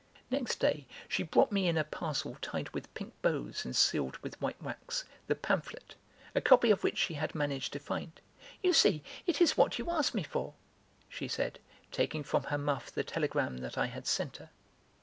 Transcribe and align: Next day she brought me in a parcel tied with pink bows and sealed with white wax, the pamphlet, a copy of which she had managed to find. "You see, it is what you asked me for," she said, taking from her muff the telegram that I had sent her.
Next 0.31 0.55
day 0.59 0.87
she 1.07 1.21
brought 1.21 1.51
me 1.51 1.67
in 1.67 1.77
a 1.77 1.83
parcel 1.83 2.35
tied 2.41 2.69
with 2.71 2.91
pink 2.95 3.13
bows 3.21 3.65
and 3.65 3.75
sealed 3.75 4.17
with 4.23 4.41
white 4.41 4.59
wax, 4.59 5.05
the 5.27 5.35
pamphlet, 5.35 5.93
a 6.33 6.41
copy 6.41 6.71
of 6.71 6.83
which 6.83 6.97
she 6.97 7.13
had 7.13 7.35
managed 7.35 7.71
to 7.73 7.79
find. 7.79 8.19
"You 8.63 8.73
see, 8.73 9.03
it 9.27 9.39
is 9.39 9.55
what 9.57 9.77
you 9.77 9.91
asked 9.91 10.15
me 10.15 10.23
for," 10.23 10.55
she 11.07 11.27
said, 11.27 11.59
taking 11.91 12.23
from 12.23 12.45
her 12.45 12.57
muff 12.57 12.89
the 12.91 13.03
telegram 13.03 13.57
that 13.59 13.77
I 13.77 13.85
had 13.85 14.07
sent 14.07 14.37
her. 14.37 14.49